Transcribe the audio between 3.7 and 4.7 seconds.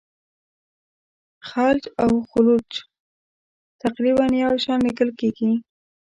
تقریبا یو